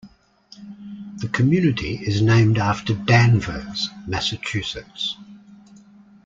[1.17, 5.15] The community is named after Danvers, Massachusetts.